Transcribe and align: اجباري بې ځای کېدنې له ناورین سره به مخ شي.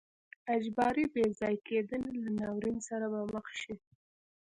اجباري 0.55 1.05
بې 1.13 1.25
ځای 1.39 1.55
کېدنې 1.67 2.11
له 2.23 2.29
ناورین 2.39 2.77
سره 2.89 3.05
به 3.11 3.21
مخ 3.33 3.47
شي. 3.61 3.75